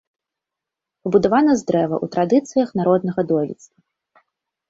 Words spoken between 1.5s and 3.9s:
з дрэва ў традыцыях народнага дойлідства.